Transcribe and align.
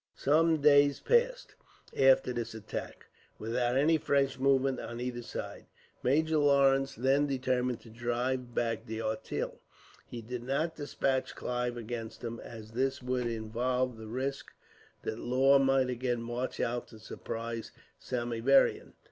Some 0.15 0.61
days 0.61 0.99
passed, 0.99 1.53
after 1.95 2.33
this 2.33 2.55
attack, 2.55 3.05
without 3.37 3.77
any 3.77 3.99
fresh 3.99 4.39
movement 4.39 4.79
on 4.79 4.99
either 4.99 5.21
side. 5.21 5.67
Major 6.01 6.39
Lawrence 6.39 6.95
then 6.95 7.27
determined 7.27 7.81
to 7.81 7.91
drive 7.91 8.55
back 8.55 8.87
D'Auteuil. 8.87 9.59
He 10.07 10.23
did 10.23 10.41
not 10.41 10.75
despatch 10.75 11.35
Clive 11.35 11.77
against 11.77 12.23
him, 12.23 12.39
as 12.39 12.71
this 12.71 13.03
would 13.03 13.27
involve 13.27 13.95
the 13.99 14.07
risk 14.07 14.51
that 15.03 15.19
Law 15.19 15.59
might 15.59 15.91
again 15.91 16.23
march 16.23 16.59
out 16.59 16.87
to 16.87 16.97
surprise 16.97 17.71
Samieaveram. 17.99 18.93